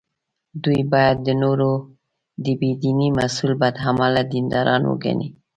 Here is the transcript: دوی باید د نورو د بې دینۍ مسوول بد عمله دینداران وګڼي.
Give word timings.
دوی 0.63 0.81
باید 0.93 1.17
د 1.27 1.29
نورو 1.41 1.71
د 2.45 2.47
بې 2.59 2.71
دینۍ 2.81 3.09
مسوول 3.17 3.53
بد 3.61 3.75
عمله 3.87 4.21
دینداران 4.31 4.83
وګڼي. 4.87 5.27